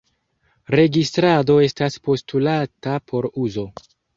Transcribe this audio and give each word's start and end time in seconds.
Registrado 0.75 1.59
estas 1.67 1.99
postulata 2.09 2.99
por 3.13 3.33
uzo. 3.47 3.71